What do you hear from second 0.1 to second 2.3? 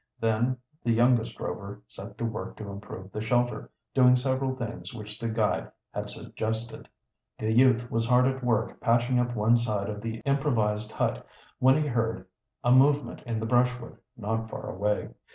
Then the youngest Rover set to